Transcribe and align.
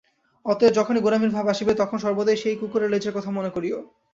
অতএব 0.45 0.71
যখনই 0.73 1.01
গোঁড়ামির 1.01 1.31
ভাব 1.31 1.45
আসিবে, 1.47 1.73
তখন 1.75 1.97
সর্বদাই 1.99 2.37
সেই 2.37 2.55
কুকুরের 2.57 2.91
লেজের 2.93 3.15
কথা 3.17 3.29
মনে 3.31 3.49
করিও। 3.49 3.77